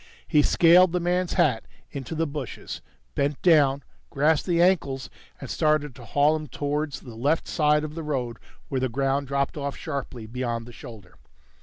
[0.27, 2.81] He scaled the man's hat into the bushes,
[3.13, 7.93] bent down, grasped the ankles and started to haul him towards the left side of
[7.93, 8.37] the road
[8.67, 11.19] where the ground dropped off sharply beyond the shoulder.